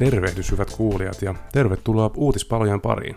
Tervehdys 0.00 0.52
hyvät 0.52 0.70
kuulijat 0.76 1.22
ja 1.22 1.34
tervetuloa 1.52 2.10
uutispalojen 2.16 2.80
pariin. 2.80 3.16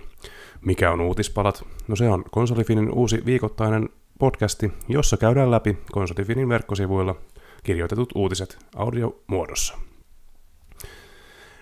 Mikä 0.62 0.92
on 0.92 1.02
uutispalat? 1.02 1.66
No 1.88 1.96
se 1.96 2.10
on 2.10 2.24
Konsolifinin 2.32 2.92
uusi 2.92 3.26
viikoittainen 3.26 3.90
podcasti, 4.20 4.72
jossa 4.88 5.18
käydään 5.18 5.52
läpi 5.52 5.78
Konsolifinin 5.92 6.50
verkkosivuilla 6.50 7.16
kirjoitetut 7.64 8.10
uutiset 8.16 8.58
audiomuodossa. 8.76 9.78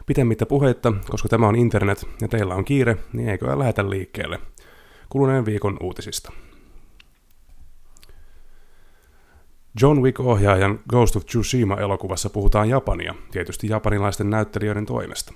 Pitemmittä 0.06 0.46
puheitta, 0.46 0.94
koska 1.10 1.30
tämä 1.30 1.48
on 1.48 1.56
internet 1.56 2.08
ja 2.22 2.28
teillä 2.28 2.56
on 2.56 2.66
kiire, 2.66 2.98
niin 3.14 3.30
eikö 3.30 3.60
lähetä 3.60 3.90
liikkeelle 3.90 4.40
kuluneen 5.10 5.46
viikon 5.46 5.78
uutisista. 5.82 6.32
John 9.80 10.02
Wick-ohjaajan 10.02 10.80
Ghost 10.90 11.16
of 11.16 11.26
Tsushima-elokuvassa 11.26 12.30
puhutaan 12.30 12.70
Japania, 12.70 13.16
tietysti 13.32 13.68
japanilaisten 13.68 14.30
näyttelijöiden 14.30 14.86
toimesta. 14.86 15.34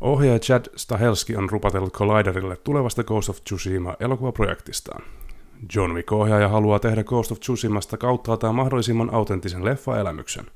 Ohjaaja 0.00 0.38
Chad 0.38 0.64
Stahelski 0.76 1.36
on 1.36 1.50
rupatellut 1.50 1.92
Colliderille 1.92 2.56
tulevasta 2.56 3.04
Ghost 3.04 3.28
of 3.28 3.38
Tsushima-elokuvaprojektistaan. 3.44 5.02
John 5.74 5.94
Wick-ohjaaja 5.94 6.48
haluaa 6.48 6.78
tehdä 6.78 7.04
Ghost 7.04 7.32
of 7.32 7.40
Tsushimasta 7.40 7.96
kauttaaltaan 7.96 8.54
mahdollisimman 8.54 9.14
autenttisen 9.14 9.64
leffaelämyksen. 9.64 10.46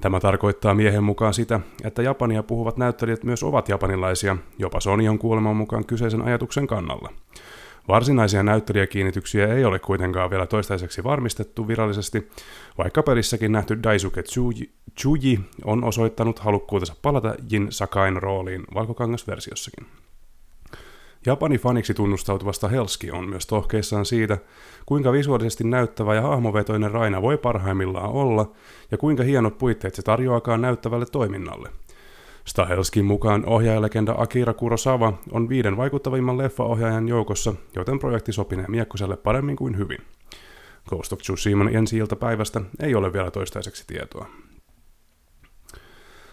Tämä 0.00 0.20
tarkoittaa 0.20 0.74
miehen 0.74 1.04
mukaan 1.04 1.34
sitä, 1.34 1.60
että 1.84 2.02
Japania 2.02 2.42
puhuvat 2.42 2.76
näyttelijät 2.76 3.24
myös 3.24 3.42
ovat 3.42 3.68
japanilaisia, 3.68 4.36
jopa 4.58 4.80
Sony 4.80 5.08
on 5.08 5.18
kuoleman 5.18 5.56
mukaan 5.56 5.84
kyseisen 5.84 6.22
ajatuksen 6.22 6.66
kannalla. 6.66 7.12
Varsinaisia 7.88 8.42
näyttelijäkiinnityksiä 8.42 9.54
ei 9.54 9.64
ole 9.64 9.78
kuitenkaan 9.78 10.30
vielä 10.30 10.46
toistaiseksi 10.46 11.04
varmistettu 11.04 11.68
virallisesti, 11.68 12.30
vaikka 12.78 13.02
pelissäkin 13.02 13.52
nähty 13.52 13.82
Daisuke 13.82 14.22
Tsuji 14.94 15.40
on 15.64 15.84
osoittanut 15.84 16.38
halukkuutensa 16.38 16.96
palata 17.02 17.34
Jin 17.50 17.66
Sakain 17.70 18.22
rooliin 18.22 18.64
valkokangasversiossakin. 18.74 19.86
Japani 21.26 21.58
faniksi 21.58 21.94
tunnustautuvasta 21.94 22.68
Helski 22.68 23.10
on 23.10 23.28
myös 23.28 23.46
tohkeissaan 23.46 24.06
siitä, 24.06 24.38
kuinka 24.86 25.12
visuaalisesti 25.12 25.64
näyttävä 25.64 26.14
ja 26.14 26.22
hahmovetoinen 26.22 26.90
Raina 26.90 27.22
voi 27.22 27.38
parhaimmillaan 27.38 28.10
olla, 28.10 28.52
ja 28.90 28.98
kuinka 28.98 29.22
hienot 29.22 29.58
puitteet 29.58 29.94
se 29.94 30.02
tarjoakaan 30.02 30.60
näyttävälle 30.60 31.06
toiminnalle– 31.06 31.68
Stahelskin 32.44 33.04
mukaan 33.04 33.46
ohjaajalegenda 33.46 34.14
Akira 34.18 34.54
Kurosawa 34.54 35.12
on 35.32 35.48
viiden 35.48 35.76
vaikuttavimman 35.76 36.38
leffaohjaajan 36.38 37.08
joukossa, 37.08 37.54
joten 37.76 37.98
projekti 37.98 38.32
sopinee 38.32 38.66
Miekkoselle 38.68 39.16
paremmin 39.16 39.56
kuin 39.56 39.78
hyvin. 39.78 39.98
Ghost 40.88 41.12
of 41.12 41.18
Tsushiman 41.18 41.76
ensi 41.76 41.98
päivästä 42.20 42.60
ei 42.80 42.94
ole 42.94 43.12
vielä 43.12 43.30
toistaiseksi 43.30 43.84
tietoa. 43.86 44.26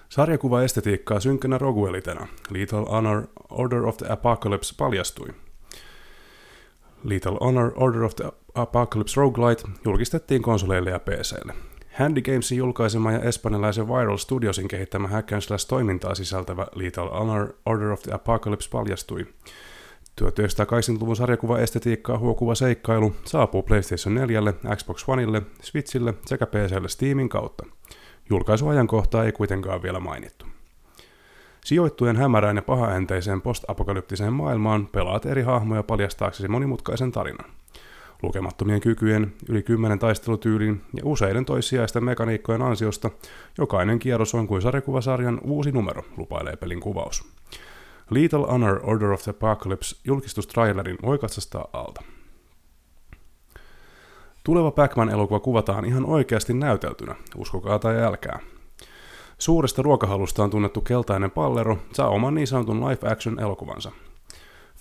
Sarjakuva 0.09 0.63
estetiikkaa 0.63 1.19
synkkänä 1.19 1.57
Roguelitena. 1.57 2.27
Little 2.49 2.79
Honor 2.79 3.27
Order 3.49 3.85
of 3.85 3.97
the 3.97 4.05
Apocalypse 4.09 4.75
paljastui. 4.77 5.27
Little 7.03 7.37
Honor 7.41 7.71
Order 7.75 8.03
of 8.03 8.15
the 8.15 8.31
Apocalypse 8.55 9.21
Roguelite 9.21 9.63
julkistettiin 9.85 10.41
konsoleille 10.41 10.89
ja 10.89 10.99
PClle. 10.99 11.53
Handy 11.99 12.21
Gamesin 12.21 12.57
julkaisema 12.57 13.11
ja 13.11 13.19
espanjalaisen 13.19 13.87
Viral 13.87 14.17
Studiosin 14.17 14.67
kehittämä 14.67 15.07
hack 15.07 15.33
and 15.33 15.41
slash 15.41 15.67
toimintaa 15.67 16.15
sisältävä 16.15 16.67
Lethal 16.75 17.09
Honor 17.09 17.53
Order 17.65 17.91
of 17.91 18.01
the 18.01 18.13
Apocalypse 18.13 18.69
paljastui. 18.69 19.27
1980-luvun 20.21 21.15
sarjakuva-estetiikkaa 21.15 22.17
huokuva 22.17 22.55
seikkailu 22.55 23.15
saapuu 23.25 23.63
PlayStation 23.63 24.15
4, 24.15 24.41
Xbox 24.75 25.03
Oneille, 25.07 25.41
Switchille 25.61 26.13
sekä 26.25 26.45
PClle 26.45 26.89
Steamin 26.89 27.29
kautta. 27.29 27.65
Julkaisuajankohtaa 28.29 29.25
ei 29.25 29.31
kuitenkaan 29.31 29.81
vielä 29.81 29.99
mainittu. 29.99 30.45
Sijoittuen 31.65 32.17
hämärään 32.17 32.55
ja 32.55 32.61
pahaenteiseen 32.61 33.41
post-apokalyptiseen 33.41 34.33
maailmaan 34.33 34.87
pelaat 34.87 35.25
eri 35.25 35.41
hahmoja 35.41 35.83
paljastaaksesi 35.83 36.47
monimutkaisen 36.47 37.11
tarinan. 37.11 37.58
Lukemattomien 38.23 38.81
kykyjen, 38.81 39.33
yli 39.49 39.63
kymmenen 39.63 39.99
taistelutyylin 39.99 40.81
ja 40.95 41.01
useiden 41.05 41.45
toissijaisten 41.45 42.03
mekaniikkojen 42.03 42.61
ansiosta 42.61 43.11
jokainen 43.57 43.99
kierros 43.99 44.35
on 44.35 44.47
kuin 44.47 44.61
sarjakuvasarjan 44.61 45.41
uusi 45.43 45.71
numero, 45.71 46.03
lupailee 46.17 46.55
pelin 46.55 46.79
kuvaus. 46.79 47.33
Lethal 48.09 48.45
Honor 48.45 48.79
Order 48.83 49.11
of 49.11 49.23
the 49.23 49.29
Apocalypse 49.29 49.95
julkistustrailerin 50.03 50.97
voi 51.01 51.17
katsastaa 51.17 51.67
alta. 51.73 52.03
Tuleva 54.43 54.71
Pac-Man-elokuva 54.71 55.39
kuvataan 55.39 55.85
ihan 55.85 56.05
oikeasti 56.05 56.53
näyteltynä, 56.53 57.15
uskokaa 57.35 57.79
tai 57.79 58.03
älkää. 58.03 58.39
Suuresta 59.37 59.81
ruokahalustaan 59.81 60.49
tunnettu 60.49 60.81
keltainen 60.81 61.31
pallero 61.31 61.77
saa 61.93 62.09
oman 62.09 62.35
niin 62.35 62.47
sanotun 62.47 62.89
live-action 62.89 63.39
elokuvansa– 63.39 63.91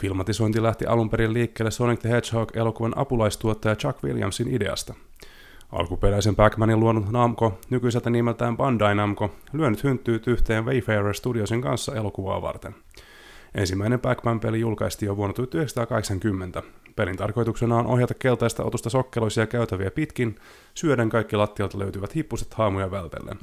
Filmatisointi 0.00 0.62
lähti 0.62 0.86
alun 0.86 1.10
perin 1.10 1.32
liikkeelle 1.32 1.70
Sonic 1.70 2.00
the 2.00 2.10
Hedgehog-elokuvan 2.10 2.92
apulaistuottaja 2.96 3.76
Chuck 3.76 4.04
Williamsin 4.04 4.54
ideasta. 4.54 4.94
Alkuperäisen 5.72 6.36
Pac-Manin 6.36 6.80
luonut 6.80 7.10
Namco, 7.10 7.58
nykyiseltä 7.70 8.10
nimeltään 8.10 8.56
Bandai 8.56 8.94
Namco, 8.94 9.34
lyönyt 9.52 9.84
hynttyyt 9.84 10.26
yhteen 10.26 10.64
Wayfarer 10.64 11.14
Studiosin 11.14 11.62
kanssa 11.62 11.94
elokuvaa 11.94 12.42
varten. 12.42 12.74
Ensimmäinen 13.54 14.00
Pac-Man-peli 14.00 14.60
julkaistiin 14.60 15.06
jo 15.06 15.16
vuonna 15.16 15.34
1980. 15.34 16.62
Pelin 16.96 17.16
tarkoituksena 17.16 17.76
on 17.76 17.86
ohjata 17.86 18.14
keltaista 18.14 18.64
otusta 18.64 18.90
sokkeloisia 18.90 19.46
käytäviä 19.46 19.90
pitkin, 19.90 20.36
syöden 20.74 21.08
kaikki 21.08 21.36
lattialta 21.36 21.78
löytyvät 21.78 22.14
hippuset 22.14 22.54
haamuja 22.54 22.90
vältellen. 22.90 23.38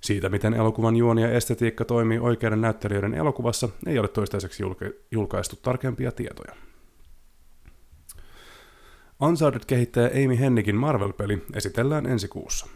Siitä, 0.00 0.28
miten 0.28 0.54
elokuvan 0.54 0.96
juoni 0.96 1.22
ja 1.22 1.30
estetiikka 1.30 1.84
toimii 1.84 2.18
oikeiden 2.18 2.60
näyttelijöiden 2.60 3.14
elokuvassa, 3.14 3.68
ei 3.86 3.98
ole 3.98 4.08
toistaiseksi 4.08 4.62
julka- 4.62 4.90
julkaistu 5.10 5.56
tarkempia 5.62 6.12
tietoja. 6.12 6.54
Uncharted-kehittäjä 9.20 10.10
Amy 10.24 10.38
Hennikin 10.38 10.76
Marvel-peli 10.76 11.42
esitellään 11.54 12.06
ensi 12.06 12.28
kuussa. 12.28 12.66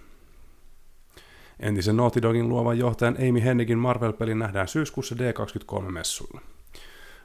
Entisen 1.61 1.97
Naughty 1.97 2.23
Dogin 2.23 2.49
luovan 2.49 2.79
johtajan 2.79 3.17
Amy 3.29 3.45
Hennikin 3.45 3.79
Marvel-peli 3.79 4.35
nähdään 4.35 4.69
syyskuussa 4.69 5.15
D23-messuilla. 5.15 6.41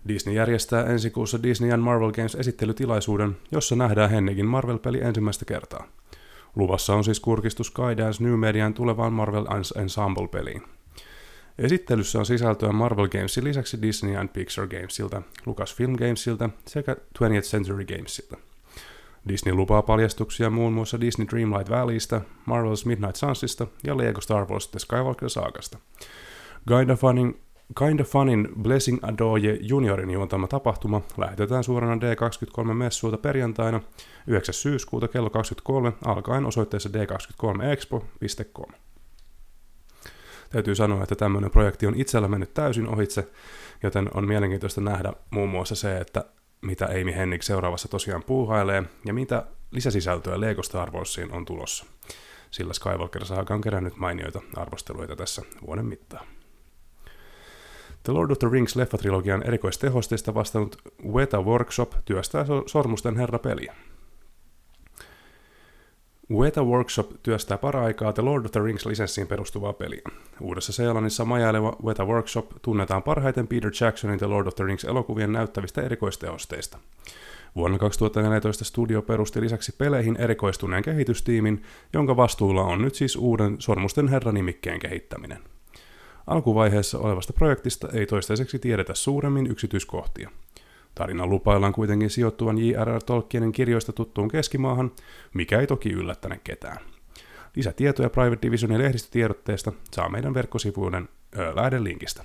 Disney 0.07 0.35
järjestää 0.35 0.85
ensi 0.85 1.09
kuussa 1.09 1.43
Disney 1.43 1.71
and 1.71 1.81
Marvel 1.81 2.11
Games 2.11 2.35
esittelytilaisuuden, 2.35 3.37
jossa 3.51 3.75
nähdään 3.75 4.09
Hennikin 4.09 4.45
Marvel-peli 4.45 5.01
ensimmäistä 5.01 5.45
kertaa– 5.45 5.87
Luvassa 6.57 6.95
on 6.95 7.03
siis 7.03 7.19
kurkistus 7.19 7.67
Skydance 7.67 8.23
New 8.23 8.39
Median 8.39 8.73
tulevaan 8.73 9.13
Marvel 9.13 9.45
Ensemble-peliin. 9.75 10.63
Esittelyssä 11.57 12.19
on 12.19 12.25
sisältöä 12.25 12.71
Marvel 12.71 13.07
Gamesin 13.07 13.43
lisäksi 13.43 13.81
Disney 13.81 14.15
and 14.15 14.29
Pixar 14.29 14.67
Gamesilta, 14.67 15.21
Lucasfilm 15.45 15.93
Gamesilta 15.93 16.49
sekä 16.65 16.93
20th 16.93 17.41
Century 17.41 17.85
Gamesilta. 17.85 18.37
Disney 19.27 19.55
lupaa 19.55 19.81
paljastuksia 19.81 20.49
muun 20.49 20.73
muassa 20.73 21.01
Disney 21.01 21.27
Dreamlight 21.27 21.69
Valleystä, 21.69 22.21
Marvel's 22.49 22.85
Midnight 22.85 23.15
Sunsista 23.15 23.67
ja 23.83 23.97
Lego 23.97 24.21
Star 24.21 24.45
Wars 24.49 24.67
The 24.67 24.79
Skywalker 24.79 25.29
Saagasta. 25.29 25.77
Funning 26.99 27.33
Kinda 27.75 28.03
Funin 28.03 28.49
Blessing 28.61 28.99
Adoye 29.01 29.57
Juniorin 29.61 30.09
juontama 30.09 30.47
tapahtuma 30.47 31.01
lähetetään 31.17 31.63
suorana 31.63 31.95
D23-messuilta 31.95 33.17
perjantaina 33.17 33.81
9. 34.27 34.53
syyskuuta 34.53 35.07
kello 35.07 35.29
23 35.29 35.93
alkaen 36.05 36.45
osoitteessa 36.45 36.89
d23expo.com. 36.89 38.71
Täytyy 40.49 40.75
sanoa, 40.75 41.03
että 41.03 41.15
tämmöinen 41.15 41.51
projekti 41.51 41.87
on 41.87 41.95
itsellä 41.95 42.27
mennyt 42.27 42.53
täysin 42.53 42.87
ohitse, 42.87 43.27
joten 43.83 44.09
on 44.13 44.27
mielenkiintoista 44.27 44.81
nähdä 44.81 45.13
muun 45.29 45.49
muassa 45.49 45.75
se, 45.75 45.97
että 45.97 46.25
mitä 46.61 46.85
Amy 46.85 47.15
Hennig 47.15 47.41
seuraavassa 47.41 47.87
tosiaan 47.87 48.23
puuhailee 48.23 48.83
ja 49.05 49.13
mitä 49.13 49.45
lisäsisältöä 49.71 50.41
Lego 50.41 50.63
Star 50.63 50.91
Warsiin 50.91 51.31
on 51.31 51.45
tulossa. 51.45 51.85
Sillä 52.51 52.73
Skywalker 52.73 53.25
Saga 53.25 53.53
on 53.53 53.61
kerännyt 53.61 53.95
mainioita 53.95 54.41
arvosteluita 54.55 55.15
tässä 55.15 55.41
vuoden 55.67 55.85
mittaan. 55.85 56.36
The 58.07 58.13
Lord 58.13 58.31
of 58.31 58.39
the 58.39 58.49
Rings 58.51 58.75
leffatrilogian 58.75 59.43
erikoistehosteista 59.43 60.33
vastannut 60.33 60.77
Weta 61.13 61.41
Workshop 61.41 61.91
työstää 62.05 62.45
Sormusten 62.65 63.17
herra-peliä. 63.17 63.75
Weta 66.31 66.63
Workshop 66.63 67.11
työstää 67.23 67.57
paraikaa 67.57 68.13
The 68.13 68.23
Lord 68.23 68.45
of 68.45 68.51
the 68.51 68.59
Rings-lisenssiin 68.59 69.27
perustuvaa 69.27 69.73
peliä. 69.73 70.01
Uudessa 70.41 70.73
Seelannissa 70.73 71.25
majaileva 71.25 71.75
Weta 71.83 72.05
Workshop 72.05 72.45
tunnetaan 72.61 73.03
parhaiten 73.03 73.47
Peter 73.47 73.71
Jacksonin 73.81 74.19
The 74.19 74.27
Lord 74.27 74.47
of 74.47 74.55
the 74.55 74.63
Rings-elokuvien 74.63 75.31
näyttävistä 75.31 75.81
erikoistehosteista. 75.81 76.77
Vuonna 77.55 77.77
2014 77.77 78.65
studio 78.65 79.01
perusti 79.01 79.41
lisäksi 79.41 79.75
peleihin 79.77 80.15
erikoistuneen 80.15 80.83
kehitystiimin, 80.83 81.63
jonka 81.93 82.17
vastuulla 82.17 82.63
on 82.63 82.81
nyt 82.81 82.95
siis 82.95 83.15
uuden 83.15 83.55
Sormusten 83.59 84.07
herra-nimikkeen 84.07 84.79
kehittäminen. 84.79 85.56
Alkuvaiheessa 86.27 86.99
olevasta 86.99 87.33
projektista 87.33 87.89
ei 87.93 88.05
toistaiseksi 88.05 88.59
tiedetä 88.59 88.95
suuremmin 88.95 89.47
yksityiskohtia. 89.47 90.29
Tarinan 90.95 91.29
lupaillaan 91.29 91.73
kuitenkin 91.73 92.09
sijoittuvan 92.09 92.57
J.R.R. 92.57 93.03
Tolkienin 93.03 93.51
kirjoista 93.51 93.93
tuttuun 93.93 94.27
keskimaahan, 94.27 94.91
mikä 95.33 95.59
ei 95.59 95.67
toki 95.67 95.89
yllättäne 95.89 96.39
ketään. 96.43 96.77
Lisätietoja 97.55 98.09
Private 98.09 98.41
Divisionin 98.41 98.77
lehdistötiedotteesta 98.77 99.73
saa 99.91 100.09
meidän 100.09 100.33
verkkosivuuden 100.33 101.09
lähdelinkistä. 101.55 102.23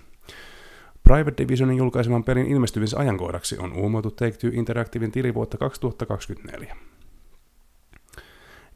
Private 1.03 1.43
Divisionin 1.43 1.77
julkaiseman 1.77 2.25
pelin 2.25 2.47
ilmestymisajankohdaksi 2.47 3.59
on 3.59 3.73
uumoitu 3.73 4.11
Take-Two 4.11 4.51
Interactivein 4.53 5.13
tilivuotta 5.13 5.59
2024. 5.59 6.77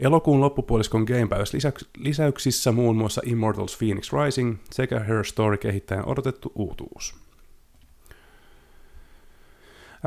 Elokuun 0.00 0.40
loppupuoliskon 0.40 1.02
Game 1.04 1.26
Pass 1.26 1.52
lisäyksissä 1.96 2.72
muun 2.72 2.96
muassa 2.96 3.22
Immortals 3.24 3.76
Phoenix 3.78 4.12
Rising 4.12 4.56
sekä 4.70 5.00
Her 5.00 5.24
Story 5.24 5.56
kehittäjän 5.56 6.08
odotettu 6.08 6.52
uutuus. 6.54 7.14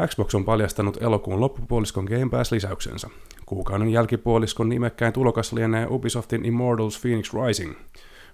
Xbox 0.07 0.35
on 0.35 0.45
paljastanut 0.45 0.97
elokuun 1.01 1.39
loppupuoliskon 1.39 2.05
Game 2.05 2.29
Pass-lisäyksensä. 2.29 3.09
Kuukauden 3.45 3.89
jälkipuoliskon 3.89 4.69
nimekkäin 4.69 5.13
tulokas 5.13 5.53
lienee 5.53 5.87
Ubisoftin 5.89 6.45
Immortals 6.45 6.99
Phoenix 7.01 7.31
Rising. 7.33 7.75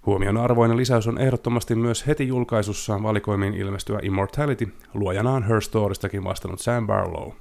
Huomion 0.06 0.38
arvoinen 0.38 0.78
lisäys 0.78 1.08
on 1.08 1.18
ehdottomasti 1.18 1.76
myös 1.76 2.08
heti 2.08 2.28
julkaisussaan 2.28 3.04
valikoimiin 3.04 3.54
ilmestyvä 3.54 4.00
Immortality, 4.04 4.68
luojanaan 4.94 5.44
Her 5.44 5.62
Storiestakin 5.62 6.24
vastannut 6.24 6.60
Sam 6.60 6.88
Barlow. 6.88 7.32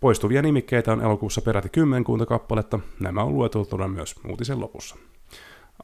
Poistuvia 0.00 0.42
nimikkeitä 0.42 0.92
on 0.92 1.02
elokuussa 1.02 1.42
peräti 1.42 1.68
kymmenkunta 1.68 2.26
kappaletta, 2.26 2.78
nämä 3.00 3.22
on 3.22 3.34
lueteltuna 3.34 3.88
myös 3.88 4.14
uutisen 4.28 4.60
lopussa. 4.60 4.96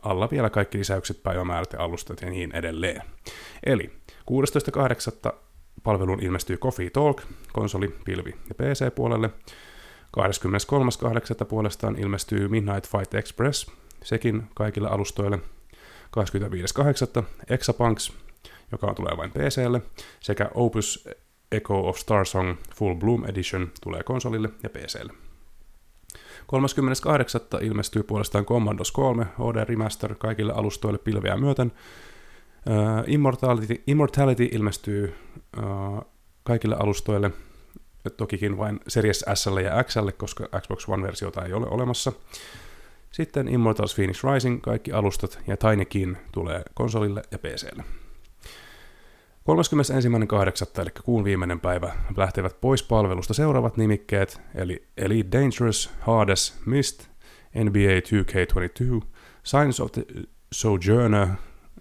Alla 0.02 0.30
vielä 0.30 0.50
kaikki 0.50 0.78
lisäykset, 0.78 1.22
päivämäärät 1.22 1.72
ja 1.72 1.80
alustat 1.80 2.20
ja 2.20 2.30
niin 2.30 2.56
edelleen. 2.56 3.02
Eli 3.66 3.90
16.8. 5.26 5.32
palveluun 5.82 6.22
ilmestyy 6.22 6.56
Coffee 6.56 6.90
Talk, 6.90 7.22
konsoli, 7.52 7.94
pilvi 8.04 8.30
ja 8.48 8.54
PC-puolelle. 8.54 9.30
23.8. 10.16 11.44
puolestaan 11.44 11.98
ilmestyy 11.98 12.48
Midnight 12.48 12.88
Fight 12.88 13.14
Express, 13.14 13.70
sekin 14.04 14.42
kaikille 14.54 14.88
alustoille. 14.88 15.38
25.8. 17.18 17.24
Exapunks, 17.50 18.12
joka 18.72 18.94
tulee 18.94 19.16
vain 19.16 19.30
PClle, 19.30 19.82
sekä 20.20 20.50
Opus 20.54 21.08
Echo 21.54 21.88
of 21.88 21.96
Starsong 21.96 22.56
Full 22.74 22.94
Bloom 22.94 23.24
Edition 23.24 23.70
tulee 23.82 24.02
konsolille 24.02 24.48
ja 24.62 24.70
PClle. 24.70 25.12
38. 26.46 27.40
ilmestyy 27.60 28.02
puolestaan 28.02 28.44
Commandos 28.44 28.92
3 28.92 29.24
HD 29.24 29.64
Remaster 29.64 30.14
kaikille 30.14 30.52
alustoille 30.52 30.98
pilveä 30.98 31.36
myöten. 31.36 31.72
Uh, 32.66 33.04
Immortality, 33.06 33.82
Immortality 33.86 34.48
ilmestyy 34.52 35.14
uh, 35.58 36.02
kaikille 36.42 36.76
alustoille, 36.78 37.30
tokikin 38.16 38.58
vain 38.58 38.80
Series 38.88 39.24
S 39.34 39.46
ja 39.64 39.84
X, 39.84 39.96
koska 40.16 40.48
Xbox 40.60 40.88
One-versiota 40.88 41.44
ei 41.44 41.52
ole 41.52 41.66
olemassa. 41.66 42.12
Sitten 43.10 43.48
Immortals 43.48 43.94
Phoenix 43.94 44.24
Rising, 44.24 44.60
kaikki 44.62 44.92
alustat, 44.92 45.38
ja 45.46 45.56
Tinykin 45.56 46.18
tulee 46.32 46.62
konsolille 46.74 47.22
ja 47.30 47.38
PClle. 47.38 48.03
31.8. 49.48 50.80
eli 50.82 50.90
kuun 51.04 51.24
viimeinen 51.24 51.60
päivä 51.60 51.92
lähtevät 52.16 52.60
pois 52.60 52.82
palvelusta 52.82 53.34
seuraavat 53.34 53.76
nimikkeet, 53.76 54.40
eli 54.54 54.86
Elite 54.96 55.38
Dangerous, 55.38 55.90
Hades, 56.00 56.60
Mist, 56.66 57.08
NBA 57.54 58.00
2K22, 58.00 59.04
Signs 59.42 59.80
of 59.80 59.92
the 59.92 60.04
Sojourner, 60.52 61.26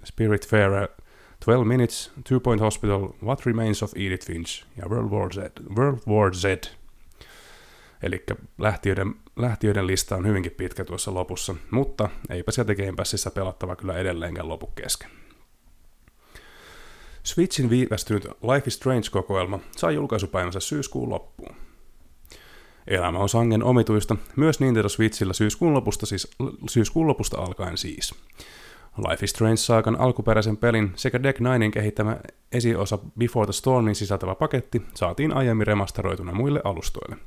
Spirit 0.04 0.48
Fair, 0.48 0.88
12 1.46 1.66
Minutes, 1.66 2.12
Two 2.30 2.40
Point 2.40 2.62
Hospital, 2.62 3.10
What 3.24 3.46
Remains 3.46 3.84
of 3.84 3.92
Edith 3.96 4.28
Finch 4.28 4.66
ja 4.78 4.90
World 4.90 5.12
War 5.12 5.34
Z. 5.34 5.38
World 5.78 6.00
War 6.08 6.34
Z. 6.34 6.44
Eli 8.02 8.24
lähtiöiden, 8.58 9.16
lähtiöiden 9.36 9.88
lista 9.88 10.16
on 10.16 10.28
hyvinkin 10.28 10.52
pitkä 10.52 10.86
tuossa 10.86 11.14
lopussa, 11.14 11.56
mutta 11.72 12.10
eipä 12.30 12.52
sieltä 12.52 12.76
Game 12.76 12.94
Passissa 12.96 13.32
pelattava 13.32 13.76
kyllä 13.76 13.98
edelleenkään 13.98 14.50
lopu 14.50 14.68
kesken. 14.68 15.23
Switchin 17.24 17.70
viivästynyt 17.70 18.26
Life 18.26 18.68
is 18.68 18.74
Strange-kokoelma 18.74 19.60
saa 19.78 19.92
julkaisupäivänsä 19.92 20.60
syyskuun 20.60 21.10
loppuun. 21.10 21.56
Elämä 22.88 23.20
on 23.20 23.30
sangen 23.30 23.64
omituista, 23.64 24.16
myös 24.36 24.60
Nintendo 24.60 24.90
Switchillä 24.90 25.34
syyskuun 25.34 25.74
lopusta, 25.74 26.06
siis, 26.06 26.32
syyskuun 26.70 27.08
lopusta 27.08 27.38
alkaen 27.38 27.78
siis. 27.78 28.16
Life 28.98 29.26
is 29.26 29.32
Strange-saakan 29.32 30.00
alkuperäisen 30.00 30.58
pelin 30.58 30.92
sekä 30.96 31.24
Deck 31.24 31.40
Ninein 31.40 31.72
kehittämä 31.72 32.18
esiosa 32.52 33.00
Before 33.20 33.46
the 33.46 33.54
Stormin 33.54 33.96
sisältävä 33.96 34.36
paketti 34.36 34.82
saatiin 34.96 35.34
aiemmin 35.34 35.68
remasteroituna 35.68 36.34
muille 36.34 36.62
alustoille. 36.64 37.18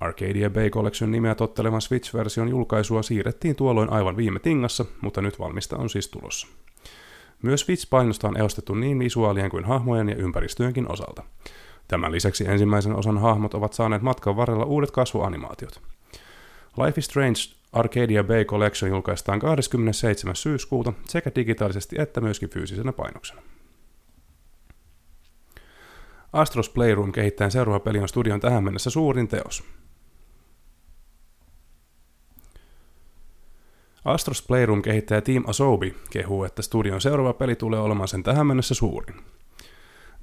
Arcadia 0.00 0.50
Bay 0.50 0.70
Collection 0.70 1.10
nimeä 1.10 1.34
tottelevan 1.34 1.80
Switch-version 1.80 2.48
julkaisua 2.48 3.02
siirrettiin 3.02 3.56
tuolloin 3.56 3.92
aivan 3.92 4.16
viime 4.16 4.38
tingassa, 4.38 4.84
mutta 5.00 5.22
nyt 5.22 5.38
valmista 5.38 5.76
on 5.76 5.90
siis 5.90 6.08
tulossa. 6.08 6.46
Myös 7.42 7.60
Switch-painosta 7.60 8.28
on 8.28 8.36
eostettu 8.36 8.74
niin 8.74 8.98
visuaalien 8.98 9.50
kuin 9.50 9.64
hahmojen 9.64 10.08
ja 10.08 10.16
ympäristöjenkin 10.16 10.92
osalta. 10.92 11.22
Tämän 11.88 12.12
lisäksi 12.12 12.44
ensimmäisen 12.48 12.96
osan 12.96 13.18
hahmot 13.18 13.54
ovat 13.54 13.72
saaneet 13.72 14.02
matkan 14.02 14.36
varrella 14.36 14.64
uudet 14.64 14.90
kasvuanimaatiot. 14.90 15.82
Life 16.84 16.98
is 16.98 17.04
Strange 17.04 17.38
Arcadia 17.72 18.24
Bay 18.24 18.44
Collection 18.44 18.90
julkaistaan 18.90 19.38
27. 19.38 20.36
syyskuuta 20.36 20.92
sekä 21.08 21.30
digitaalisesti 21.36 21.96
että 21.98 22.20
myöskin 22.20 22.50
fyysisenä 22.50 22.92
painoksena. 22.92 23.42
Astros 26.32 26.68
Playroom 26.68 27.12
kehittäen 27.12 27.50
seuraava 27.50 27.80
peli 27.80 27.98
on 27.98 28.08
studion 28.08 28.40
tähän 28.40 28.64
mennessä 28.64 28.90
suurin 28.90 29.28
teos. 29.28 29.64
Astros 34.08 34.42
Playroom 34.42 34.82
kehittäjä 34.82 35.20
Team 35.20 35.44
Asobi 35.46 35.94
kehuu, 36.10 36.44
että 36.44 36.62
studion 36.62 37.00
seuraava 37.00 37.32
peli 37.32 37.56
tulee 37.56 37.80
olemaan 37.80 38.08
sen 38.08 38.22
tähän 38.22 38.46
mennessä 38.46 38.74
suurin. 38.74 39.16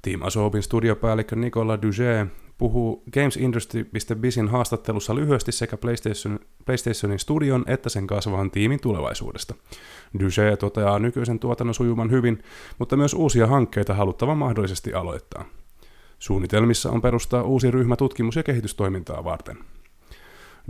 Team 0.02 0.22
Asobin 0.22 0.62
studiopäällikkö 0.62 1.36
Nicola 1.36 1.82
Duge 1.82 2.26
puhuu 2.58 3.02
GamesIndustry.bizin 3.12 4.48
haastattelussa 4.48 5.14
lyhyesti 5.14 5.52
sekä 5.52 5.76
PlayStation, 5.76 6.38
PlayStationin 6.64 7.18
studion 7.18 7.64
että 7.66 7.88
sen 7.88 8.06
kasvavan 8.06 8.50
tiimin 8.50 8.80
tulevaisuudesta. 8.80 9.54
Duge 10.20 10.56
toteaa 10.56 10.98
nykyisen 10.98 11.38
tuotannon 11.38 11.74
sujuman 11.74 12.10
hyvin, 12.10 12.42
mutta 12.78 12.96
myös 12.96 13.14
uusia 13.14 13.46
hankkeita 13.46 13.94
haluttavan 13.94 14.38
mahdollisesti 14.38 14.92
aloittaa. 14.92 15.44
Suunnitelmissa 16.18 16.90
on 16.90 17.02
perustaa 17.02 17.42
uusi 17.42 17.70
ryhmä 17.70 17.96
tutkimus- 17.96 18.36
ja 18.36 18.42
kehitystoimintaa 18.42 19.24
varten. 19.24 19.56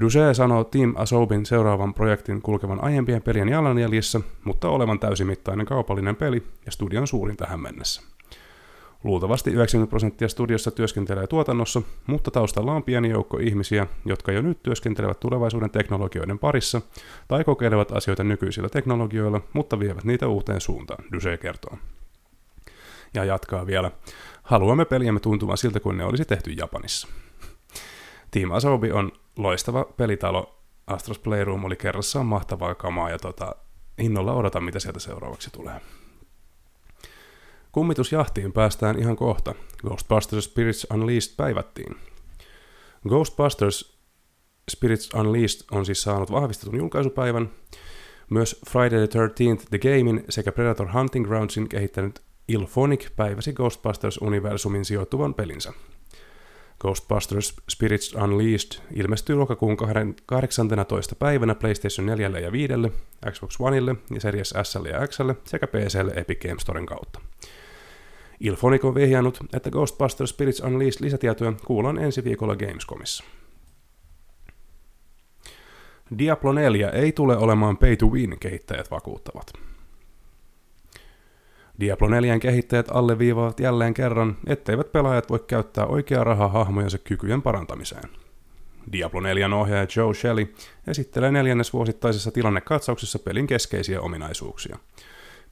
Duce 0.00 0.34
sanoo 0.34 0.64
Team 0.64 0.94
Asobin 0.96 1.46
seuraavan 1.46 1.94
projektin 1.94 2.42
kulkevan 2.42 2.84
aiempien 2.84 3.22
pelien 3.22 3.48
jalanjäljissä, 3.48 4.20
mutta 4.44 4.68
olevan 4.68 4.98
täysimittainen 4.98 5.66
kaupallinen 5.66 6.16
peli 6.16 6.42
ja 6.66 6.72
studion 6.72 7.06
suurin 7.06 7.36
tähän 7.36 7.60
mennessä. 7.60 8.02
Luultavasti 9.04 9.50
90 9.50 9.90
prosenttia 9.90 10.28
studiossa 10.28 10.70
työskentelee 10.70 11.26
tuotannossa, 11.26 11.82
mutta 12.06 12.30
taustalla 12.30 12.72
on 12.72 12.82
pieni 12.82 13.10
joukko 13.10 13.38
ihmisiä, 13.38 13.86
jotka 14.04 14.32
jo 14.32 14.42
nyt 14.42 14.62
työskentelevät 14.62 15.20
tulevaisuuden 15.20 15.70
teknologioiden 15.70 16.38
parissa 16.38 16.80
tai 17.28 17.44
kokeilevat 17.44 17.92
asioita 17.92 18.24
nykyisillä 18.24 18.68
teknologioilla, 18.68 19.40
mutta 19.52 19.78
vievät 19.80 20.04
niitä 20.04 20.28
uuteen 20.28 20.60
suuntaan, 20.60 21.04
Duce 21.12 21.36
kertoo. 21.36 21.78
Ja 23.14 23.24
jatkaa 23.24 23.66
vielä. 23.66 23.90
Haluamme 24.42 24.84
peliämme 24.84 25.20
tuntumaan 25.20 25.58
siltä 25.58 25.80
kuin 25.80 25.96
ne 25.96 26.04
olisi 26.04 26.24
tehty 26.24 26.50
Japanissa. 26.50 27.08
Team 28.36 28.50
Asobi 28.50 28.92
on 28.92 29.12
loistava 29.36 29.84
pelitalo. 29.84 30.62
Astros 30.86 31.18
Playroom 31.18 31.64
oli 31.64 31.76
kerrassaan 31.76 32.26
mahtavaa 32.26 32.74
kamaa 32.74 33.10
ja 33.10 33.18
tota, 33.18 33.54
innolla 33.98 34.34
odotan, 34.34 34.64
mitä 34.64 34.78
sieltä 34.78 34.98
seuraavaksi 34.98 35.50
tulee. 35.50 35.80
Kummitusjahtiin 37.72 38.52
päästään 38.52 38.98
ihan 38.98 39.16
kohta. 39.16 39.54
Ghostbusters 39.86 40.44
Spirits 40.44 40.86
Unleashed 40.94 41.36
päivättiin. 41.36 41.96
Ghostbusters 43.08 43.98
Spirits 44.70 45.10
Unleashed 45.14 45.60
on 45.70 45.86
siis 45.86 46.02
saanut 46.02 46.32
vahvistetun 46.32 46.76
julkaisupäivän. 46.76 47.50
Myös 48.30 48.60
Friday 48.70 49.08
the 49.08 49.18
13th 49.18 49.64
The 49.70 49.78
Gamein 49.78 50.24
sekä 50.28 50.52
Predator 50.52 50.92
Hunting 50.92 51.26
Groundsin 51.26 51.68
kehittänyt 51.68 52.22
Ilphonic 52.48 53.08
päiväsi 53.16 53.52
Ghostbusters-universumin 53.52 54.84
sijoittuvan 54.84 55.34
pelinsä. 55.34 55.72
Ghostbusters 56.80 57.56
Spirits 57.68 58.14
Unleashed 58.14 58.80
ilmestyy 58.94 59.36
lokakuun 59.36 59.76
18. 60.26 61.14
päivänä 61.14 61.54
PlayStation 61.54 62.06
4 62.06 62.28
ja 62.28 62.52
5, 62.52 62.72
Xbox 63.30 63.56
Oneille 63.60 63.94
ja 64.14 64.20
Series 64.20 64.54
S 64.62 64.74
ja 64.90 65.06
X 65.06 65.18
sekä 65.44 65.66
PClle 65.66 66.12
Epic 66.16 66.48
Games 66.48 66.62
Storen 66.62 66.86
kautta. 66.86 67.20
Ilphonic 68.40 68.84
on 68.84 68.94
vihjannut, 68.94 69.38
että 69.52 69.70
Ghostbusters 69.70 70.30
Spirits 70.30 70.60
Unleashed 70.60 71.04
lisätietoja 71.04 71.52
kuullaan 71.66 71.98
ensi 71.98 72.24
viikolla 72.24 72.56
Gamescomissa. 72.56 73.24
Diablo 76.18 76.52
4 76.52 76.90
ei 76.90 77.12
tule 77.12 77.36
olemaan 77.36 77.76
pay 77.76 77.96
to 77.96 78.06
win, 78.06 78.36
kehittäjät 78.40 78.90
vakuuttavat. 78.90 79.52
Diablo 81.80 82.08
4 82.08 82.38
kehittäjät 82.38 82.86
alleviivaavat 82.90 83.60
jälleen 83.60 83.94
kerran, 83.94 84.36
etteivät 84.46 84.92
pelaajat 84.92 85.30
voi 85.30 85.44
käyttää 85.46 85.86
oikeaa 85.86 86.24
rahaa 86.24 86.48
hahmojensa 86.48 86.98
kykyjen 86.98 87.42
parantamiseen. 87.42 88.08
Diablo 88.92 89.20
4 89.20 89.48
ohjaaja 89.56 89.86
Joe 89.96 90.14
Shelley 90.14 90.54
esittelee 90.86 91.32
neljännesvuosittaisessa 91.32 92.30
tilannekatsauksessa 92.30 93.18
pelin 93.18 93.46
keskeisiä 93.46 94.00
ominaisuuksia. 94.00 94.78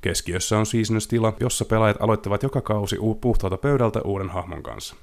Keskiössä 0.00 0.58
on 0.58 0.66
Seasons-tila, 0.66 1.32
jossa 1.40 1.64
pelaajat 1.64 1.96
aloittavat 2.00 2.42
joka 2.42 2.60
kausi 2.60 2.96
puhtaalta 3.20 3.56
pöydältä 3.56 4.00
uuden 4.00 4.30
hahmon 4.30 4.62
kanssa. 4.62 4.96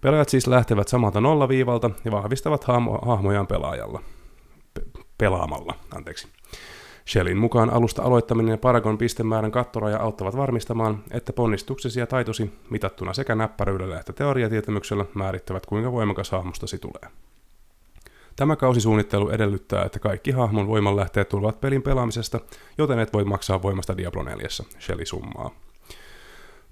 Pelaajat 0.00 0.28
siis 0.28 0.46
lähtevät 0.46 0.88
samalta 0.88 1.20
nollaviivalta 1.20 1.90
ja 2.04 2.12
vahvistavat 2.12 2.64
hahmo- 2.64 3.06
hahmojaan 3.06 3.46
pelaajalla. 3.46 4.02
Pe- 4.74 5.02
pelaamalla, 5.18 5.74
anteeksi. 5.94 6.28
Shellin 7.08 7.36
mukaan 7.36 7.70
alusta 7.70 8.02
aloittaminen 8.02 8.50
ja 8.50 8.58
Paragon 8.58 8.98
pistemäärän 8.98 9.52
kattoraja 9.52 9.98
auttavat 9.98 10.36
varmistamaan, 10.36 11.02
että 11.10 11.32
ponnistuksesi 11.32 12.00
ja 12.00 12.06
taitosi 12.06 12.52
mitattuna 12.70 13.12
sekä 13.12 13.34
näppäryydellä 13.34 14.00
että 14.00 14.12
teoriatietämyksellä 14.12 15.04
määrittävät 15.14 15.66
kuinka 15.66 15.92
voimakas 15.92 16.30
hahmostasi 16.30 16.78
tulee. 16.78 17.12
Tämä 18.36 18.56
kausisuunnittelu 18.56 19.30
edellyttää, 19.30 19.84
että 19.84 19.98
kaikki 19.98 20.30
hahmon 20.30 20.66
voimanlähteet 20.66 21.28
tulevat 21.28 21.60
pelin 21.60 21.82
pelaamisesta, 21.82 22.40
joten 22.78 22.98
et 22.98 23.12
voi 23.12 23.24
maksaa 23.24 23.62
voimasta 23.62 23.96
Diablo 23.96 24.22
4, 24.22 24.48
Shelly 24.78 25.06
summaa. 25.06 25.50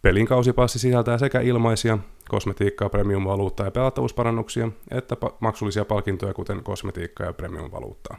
Pelin 0.02 0.26
kausipassi 0.26 0.78
sisältää 0.78 1.18
sekä 1.18 1.40
ilmaisia, 1.40 1.98
kosmetiikkaa, 2.28 2.88
premium-valuuttaa 2.88 3.66
ja 3.66 3.70
pelattavuusparannuksia, 3.70 4.68
että 4.90 5.16
pa- 5.24 5.34
maksullisia 5.40 5.84
palkintoja, 5.84 6.34
kuten 6.34 6.62
kosmetiikkaa 6.62 7.26
ja 7.26 7.32
premium-valuuttaa. 7.32 8.18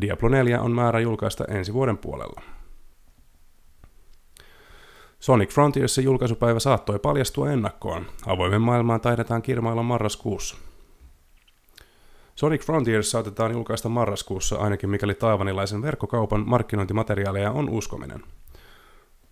Diablo 0.00 0.28
4 0.28 0.60
on 0.60 0.72
määrä 0.72 1.00
julkaista 1.00 1.44
ensi 1.44 1.72
vuoden 1.72 1.98
puolella. 1.98 2.42
Sonic 5.20 5.50
Frontiersin 5.50 6.04
julkaisupäivä 6.04 6.60
saattoi 6.60 6.98
paljastua 6.98 7.50
ennakkoon. 7.50 8.06
Avoimen 8.26 8.62
maailmaan 8.62 9.00
taidetaan 9.00 9.42
kirmailla 9.42 9.82
marraskuussa. 9.82 10.56
Sonic 12.34 12.64
Frontiers 12.64 13.10
saatetaan 13.10 13.52
julkaista 13.52 13.88
marraskuussa 13.88 14.56
ainakin 14.56 14.90
mikäli 14.90 15.14
taivanilaisen 15.14 15.82
verkkokaupan 15.82 16.44
markkinointimateriaaleja 16.48 17.50
on 17.50 17.68
uskominen. 17.68 18.22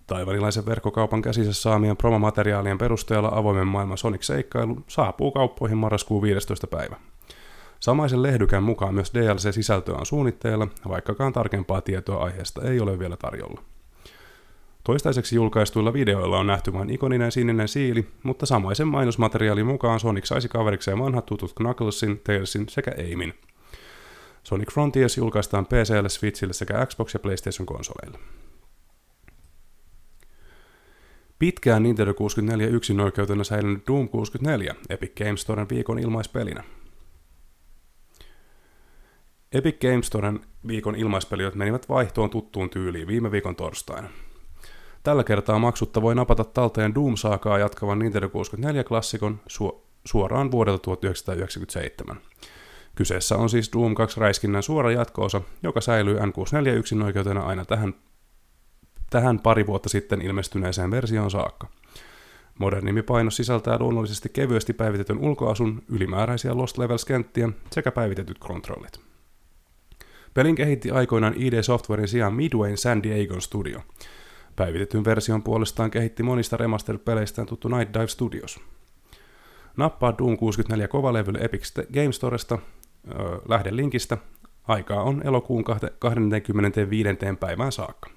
Taivanilaisen 0.06 0.66
verkkokaupan 0.66 1.22
käsissä 1.22 1.52
saamien 1.52 1.96
promomateriaalien 1.96 2.78
perusteella 2.78 3.30
avoimen 3.32 3.66
maailman 3.66 3.98
Sonic-seikkailu 3.98 4.84
saapuu 4.88 5.32
kauppoihin 5.32 5.78
marraskuun 5.78 6.22
15. 6.22 6.66
päivä. 6.66 6.96
Samaisen 7.86 8.22
lehdykän 8.22 8.62
mukaan 8.62 8.94
myös 8.94 9.12
DLC-sisältöä 9.14 9.94
on 9.94 10.06
suunnitteilla, 10.06 10.68
vaikkakaan 10.88 11.32
tarkempaa 11.32 11.80
tietoa 11.80 12.24
aiheesta 12.24 12.62
ei 12.62 12.80
ole 12.80 12.98
vielä 12.98 13.16
tarjolla. 13.16 13.62
Toistaiseksi 14.84 15.36
julkaistuilla 15.36 15.92
videoilla 15.92 16.38
on 16.38 16.46
nähty 16.46 16.72
vain 16.72 16.90
ikoninen 16.90 17.32
sininen 17.32 17.68
siili, 17.68 18.06
mutta 18.22 18.46
samaisen 18.46 18.88
mainosmateriaalin 18.88 19.66
mukaan 19.66 20.00
Sonic 20.00 20.24
saisi 20.24 20.48
kaverikseen 20.48 20.98
vanhat 20.98 21.26
tutut 21.26 21.52
Knucklesin, 21.52 22.20
Tailsin 22.24 22.68
sekä 22.68 22.92
Aimin. 22.98 23.34
Sonic 24.42 24.72
Frontiers 24.72 25.16
julkaistaan 25.16 25.66
PClle, 25.66 26.08
Switchille 26.08 26.52
sekä 26.52 26.74
Xbox- 26.74 27.14
ja 27.14 27.20
PlayStation-konsoleille. 27.20 28.18
Pitkään 31.38 31.82
Nintendo 31.82 32.14
64 32.14 32.66
yksin 32.66 33.00
oikeutena 33.00 33.44
säilynyt 33.44 33.86
Doom 33.86 34.08
64 34.08 34.74
Epic 34.88 35.14
Games 35.14 35.40
Storen 35.40 35.68
viikon 35.68 35.98
ilmaispelinä. 35.98 36.64
Epic 39.56 39.76
Games 39.80 40.06
Storen 40.06 40.40
viikon 40.66 40.94
ilmaispeliot 40.94 41.54
menivät 41.54 41.88
vaihtoon 41.88 42.30
tuttuun 42.30 42.70
tyyliin 42.70 43.06
viime 43.06 43.30
viikon 43.30 43.56
torstaina. 43.56 44.08
Tällä 45.02 45.24
kertaa 45.24 45.58
maksutta 45.58 46.02
voi 46.02 46.14
napata 46.14 46.44
talteen 46.44 46.94
Doom-saakaa 46.94 47.58
jatkavan 47.58 47.98
Nintendo 47.98 48.28
64-klassikon 48.28 49.40
su- 49.48 49.82
suoraan 50.04 50.50
vuodelta 50.50 50.82
1997. 50.82 52.16
Kyseessä 52.94 53.36
on 53.36 53.50
siis 53.50 53.72
Doom 53.72 53.94
2 53.94 54.20
räiskinnän 54.20 54.62
suora 54.62 54.92
jatkoosa, 54.92 55.42
joka 55.62 55.80
säilyy 55.80 56.18
N64 56.18 56.68
yksin 56.68 57.02
oikeutena 57.02 57.40
aina 57.40 57.64
tähän, 57.64 57.94
tähän 59.10 59.38
pari 59.38 59.66
vuotta 59.66 59.88
sitten 59.88 60.22
ilmestyneeseen 60.22 60.90
versioon 60.90 61.30
saakka. 61.30 61.66
Modernimpi 62.58 63.02
painos 63.02 63.36
sisältää 63.36 63.78
luonnollisesti 63.78 64.28
kevyesti 64.28 64.72
päivitetyn 64.72 65.18
ulkoasun, 65.18 65.82
ylimääräisiä 65.88 66.56
Lost 66.56 66.78
Levels-kenttiä 66.78 67.48
sekä 67.70 67.92
päivitetyt 67.92 68.38
kontrollit. 68.38 69.05
Pelin 70.36 70.54
kehitti 70.54 70.90
aikoinaan 70.90 71.34
ID 71.36 71.62
Softwarein 71.62 72.08
sijaan 72.08 72.34
Midwayn 72.34 72.78
San 72.78 73.02
Diego 73.02 73.40
Studio. 73.40 73.80
Päivitetyn 74.56 75.04
version 75.04 75.42
puolestaan 75.42 75.90
kehitti 75.90 76.22
monista 76.22 76.56
remastered-peleistään 76.56 77.46
tuttu 77.46 77.68
Night 77.68 77.94
Dive 77.94 78.06
Studios. 78.06 78.60
Nappaa 79.76 80.14
Doom 80.18 80.36
64 80.36 80.88
kovalevylle 80.88 81.38
Epic 81.38 81.72
Game 81.94 82.12
Storesta, 82.12 82.58
öö, 83.10 83.38
lähde 83.48 83.76
linkistä. 83.76 84.18
Aikaa 84.68 85.02
on 85.02 85.22
elokuun 85.24 85.64
25. 85.98 87.08
päivään 87.40 87.72
saakka. 87.72 88.10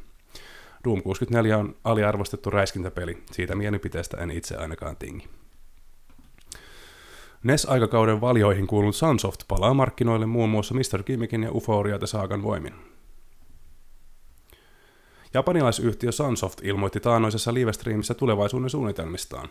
Doom 0.83 1.01
64 1.01 1.57
on 1.57 1.75
aliarvostettu 1.83 2.49
räiskintäpeli, 2.49 3.23
siitä 3.31 3.55
mielipiteestä 3.55 4.17
en 4.17 4.31
itse 4.31 4.55
ainakaan 4.55 4.97
tingi. 4.97 5.27
NES-aikakauden 7.43 8.21
valioihin 8.21 8.67
kuulunut 8.67 8.95
Sunsoft 8.95 9.43
palaa 9.47 9.73
markkinoille 9.73 10.25
muun 10.25 10.49
muassa 10.49 10.75
Mr. 10.75 11.03
Gimmickin 11.03 11.43
ja 11.43 11.49
Euphoria 11.49 11.99
Saagan 12.05 12.43
voimin. 12.43 12.73
Japanilaisyhtiö 15.33 16.11
Sunsoft 16.11 16.59
ilmoitti 16.63 16.99
taannoisessa 16.99 17.53
livestreamissä 17.53 18.13
tulevaisuuden 18.13 18.69
suunnitelmistaan. 18.69 19.49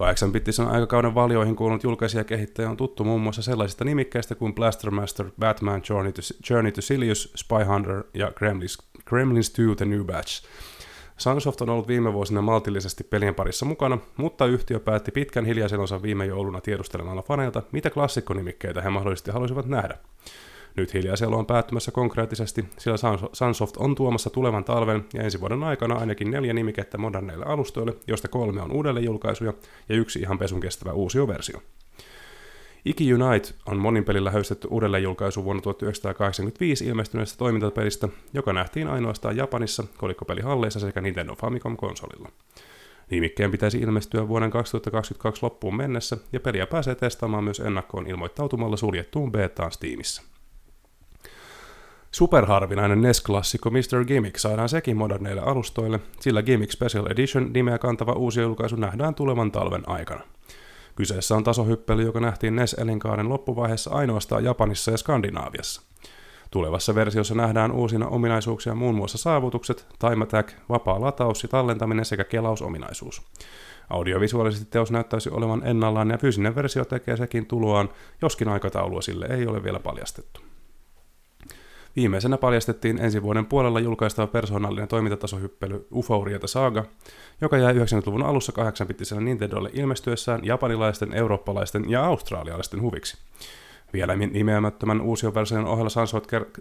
8-bittisen 0.00 0.68
aikakauden 0.70 1.14
valioihin 1.14 1.56
kuulunut 1.56 1.82
julkaisija 1.82 2.24
kehittäjä 2.24 2.70
on 2.70 2.76
tuttu 2.76 3.04
muun 3.04 3.20
muassa 3.20 3.42
sellaisista 3.42 3.84
nimikkeistä 3.84 4.34
kuin 4.34 4.54
Blaster 4.54 4.90
Master, 4.90 5.26
Batman, 5.38 5.82
Journey 5.90 6.12
to, 6.12 6.22
Journey 6.50 6.72
to 6.72 6.82
Silius, 6.82 7.32
Spy 7.36 7.64
Hunter 7.68 8.04
ja 8.14 8.32
Gremlins, 8.32 8.78
Gremlins 9.06 9.50
2 9.50 9.76
The 9.76 9.84
New 9.84 10.04
Batch. 10.04 10.44
Sunsoft 11.18 11.60
on 11.60 11.68
ollut 11.70 11.88
viime 11.88 12.12
vuosina 12.12 12.42
maltillisesti 12.42 13.04
pelien 13.04 13.34
parissa 13.34 13.66
mukana, 13.66 13.98
mutta 14.16 14.46
yhtiö 14.46 14.80
päätti 14.80 15.10
pitkän 15.10 15.44
hiljaisen 15.44 15.80
osan 15.80 16.02
viime 16.02 16.26
jouluna 16.26 16.60
tiedustelemalla 16.60 17.22
faneilta, 17.22 17.62
mitä 17.72 17.90
klassikkonimikkeitä 17.90 18.82
he 18.82 18.90
mahdollisesti 18.90 19.30
haluaisivat 19.30 19.66
nähdä. 19.66 19.98
Nyt 20.76 20.94
hiljaiselo 20.94 21.38
on 21.38 21.46
päättymässä 21.46 21.90
konkreettisesti, 21.90 22.64
sillä 22.78 22.96
Sunsoft 23.32 23.76
on 23.76 23.94
tuomassa 23.94 24.30
tulevan 24.30 24.64
talven 24.64 25.04
ja 25.14 25.22
ensi 25.22 25.40
vuoden 25.40 25.62
aikana 25.62 25.94
ainakin 25.94 26.30
neljä 26.30 26.52
nimikettä 26.52 26.98
moderneille 26.98 27.44
alustoille, 27.44 27.94
joista 28.06 28.28
kolme 28.28 28.62
on 28.62 28.72
uudelleenjulkaisuja 28.72 29.52
ja 29.88 29.96
yksi 29.96 30.18
ihan 30.18 30.38
pesun 30.38 30.60
kestävä 30.60 30.92
uusioversio. 30.92 31.62
Iki 32.88 33.14
Unite 33.14 33.54
on 33.66 33.76
monin 33.76 34.04
pelillä 34.04 34.30
höystetty 34.30 34.68
uudelleenjulkaisu 34.70 35.44
vuonna 35.44 35.62
1985 35.62 36.86
ilmestyneestä 36.86 37.38
toimintapelistä, 37.38 38.08
joka 38.32 38.52
nähtiin 38.52 38.88
ainoastaan 38.88 39.36
Japanissa, 39.36 39.84
kolikkopelihalleissa 39.98 40.80
sekä 40.80 41.00
Nintendo 41.00 41.34
Famicom-konsolilla. 41.34 42.28
Nimikkeen 43.10 43.50
pitäisi 43.50 43.78
ilmestyä 43.78 44.28
vuoden 44.28 44.50
2022 44.50 45.42
loppuun 45.42 45.76
mennessä, 45.76 46.16
ja 46.32 46.40
peliä 46.40 46.66
pääsee 46.66 46.94
testaamaan 46.94 47.44
myös 47.44 47.60
ennakkoon 47.60 48.06
ilmoittautumalla 48.06 48.76
suljettuun 48.76 49.32
betaan 49.32 49.72
Steamissa. 49.72 50.22
Superharvinainen 52.10 53.02
NES-klassikko 53.02 53.70
Mr. 53.70 54.04
Gimmick 54.04 54.36
saadaan 54.38 54.68
sekin 54.68 54.96
moderneille 54.96 55.40
alustoille, 55.40 56.00
sillä 56.20 56.42
Gimmick 56.42 56.72
Special 56.72 57.06
Edition 57.10 57.52
nimeä 57.52 57.78
kantava 57.78 58.12
uusi 58.12 58.40
julkaisu 58.40 58.76
nähdään 58.76 59.14
tulevan 59.14 59.52
talven 59.52 59.88
aikana. 59.88 60.20
Kyseessä 60.98 61.36
on 61.36 61.44
tasohyppely, 61.44 62.02
joka 62.02 62.20
nähtiin 62.20 62.56
NES-elinkaaren 62.56 63.28
loppuvaiheessa 63.28 63.90
ainoastaan 63.90 64.44
Japanissa 64.44 64.90
ja 64.90 64.96
Skandinaaviassa. 64.96 65.82
Tulevassa 66.50 66.94
versiossa 66.94 67.34
nähdään 67.34 67.72
uusina 67.72 68.08
ominaisuuksia 68.08 68.74
muun 68.74 68.94
muassa 68.94 69.18
saavutukset, 69.18 69.86
time 69.98 70.22
attack, 70.22 70.52
vapaa 70.68 71.00
lataus 71.00 71.42
ja 71.42 71.48
tallentaminen 71.48 72.04
sekä 72.04 72.24
kelausominaisuus. 72.24 73.22
Audiovisuaalisesti 73.90 74.66
teos 74.70 74.90
näyttäisi 74.90 75.30
olevan 75.30 75.66
ennallaan 75.66 76.10
ja 76.10 76.18
fyysinen 76.18 76.54
versio 76.54 76.84
tekee 76.84 77.16
sekin 77.16 77.46
tuloaan, 77.46 77.88
joskin 78.22 78.48
aikataulua 78.48 79.02
sille 79.02 79.26
ei 79.30 79.46
ole 79.46 79.62
vielä 79.62 79.80
paljastettu. 79.80 80.47
Viimeisenä 81.96 82.38
paljastettiin 82.38 82.98
ensi 82.98 83.22
vuoden 83.22 83.46
puolella 83.46 83.80
julkaistava 83.80 84.26
persoonallinen 84.26 84.88
toimintatasohyppely 84.88 85.86
Euphoria 85.94 86.38
Saga, 86.44 86.84
joka 87.40 87.56
jäi 87.56 87.74
90-luvun 87.74 88.22
alussa 88.22 88.52
8-bittisenä 88.52 89.20
Nintendolle 89.20 89.70
ilmestyessään 89.72 90.44
japanilaisten, 90.44 91.14
eurooppalaisten 91.14 91.90
ja 91.90 92.04
australialaisten 92.04 92.82
huviksi. 92.82 93.16
Vielä 93.92 94.16
nimeämättömän 94.16 95.00
uusion 95.00 95.34
version 95.34 95.66
ohella 95.66 95.90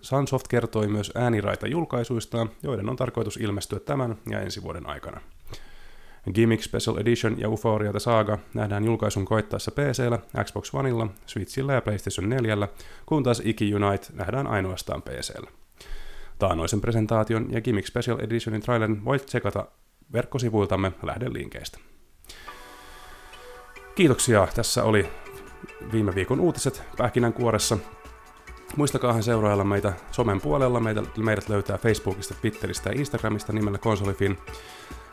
Sunsoft 0.01 0.47
kertoi 0.47 0.87
myös 0.87 1.11
ääniraita 1.15 1.67
julkaisuistaan, 1.67 2.49
joiden 2.63 2.89
on 2.89 2.95
tarkoitus 2.95 3.37
ilmestyä 3.37 3.79
tämän 3.79 4.15
ja 4.29 4.41
ensi 4.41 4.63
vuoden 4.63 4.89
aikana. 4.89 5.21
Gimmick 6.33 6.63
Special 6.63 6.97
Edition 6.97 7.39
ja 7.39 7.45
Euphoria 7.45 7.91
The 7.91 7.99
Saga 7.99 8.39
nähdään 8.53 8.85
julkaisun 8.85 9.25
koittaessa 9.25 9.71
PCllä, 9.71 10.19
Xbox 10.43 10.73
Oneilla, 10.73 11.07
Switchillä 11.25 11.73
ja 11.73 11.81
PlayStation 11.81 12.29
4, 12.29 12.67
kun 13.05 13.23
taas 13.23 13.41
Iki 13.45 13.75
Unite 13.75 14.07
nähdään 14.13 14.47
ainoastaan 14.47 15.01
PCllä. 15.01 15.51
Taanoisen 16.39 16.81
presentaation 16.81 17.47
ja 17.51 17.61
Gimmick 17.61 17.87
Special 17.87 18.19
Editionin 18.19 18.61
trailerin 18.61 19.05
voit 19.05 19.25
tsekata 19.25 19.65
verkkosivuiltamme 20.13 20.91
lähdelinkeistä. 21.03 21.79
Kiitoksia. 23.95 24.47
Tässä 24.55 24.83
oli 24.83 25.09
viime 25.91 26.15
viikon 26.15 26.39
uutiset 26.39 26.83
pähkinänkuoressa. 26.97 27.77
Muistakaahan 28.75 29.23
seurailla 29.23 29.63
meitä 29.63 29.93
somen 30.11 30.41
puolella. 30.41 30.79
Meidät 31.17 31.49
löytää 31.49 31.77
Facebookista, 31.77 32.33
Twitteristä 32.41 32.89
ja 32.89 32.99
Instagramista 32.99 33.53
nimellä 33.53 33.77
Konsolifin. 33.77 34.37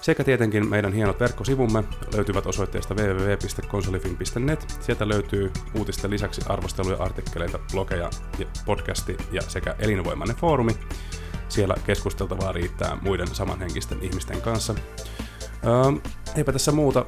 Sekä 0.05 0.25
tietenkin 0.25 0.69
meidän 0.69 0.93
hienot 0.93 1.21
verkkosivumme 1.21 1.85
löytyvät 2.15 2.47
osoitteesta 2.47 2.95
www.konsolifin.net. 2.95 4.77
Sieltä 4.81 5.09
löytyy 5.09 5.53
uutisten 5.79 6.11
lisäksi 6.11 6.41
arvosteluja, 6.49 6.97
artikkeleita, 6.97 7.59
blogeja, 7.73 8.11
podcasti 8.67 9.17
ja 9.33 9.43
sekä 9.43 9.75
elinvoimainen 9.79 10.37
foorumi. 10.37 10.73
Siellä 11.49 11.75
keskusteltavaa 11.87 12.53
riittää 12.53 12.99
muiden 13.03 13.35
samanhenkisten 13.35 13.99
ihmisten 14.03 14.41
kanssa. 14.41 14.75
Öö, 15.67 16.13
eipä 16.37 16.53
tässä 16.53 16.73
muuta. 16.73 17.07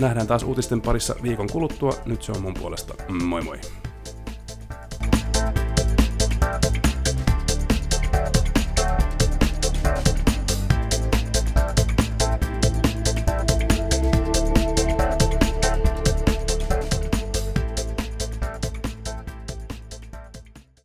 Nähdään 0.00 0.26
taas 0.26 0.42
uutisten 0.42 0.80
parissa 0.80 1.14
viikon 1.22 1.48
kuluttua. 1.52 1.92
Nyt 2.06 2.22
se 2.22 2.32
on 2.32 2.42
mun 2.42 2.54
puolesta. 2.54 2.94
Moi 3.08 3.42
moi! 3.42 3.60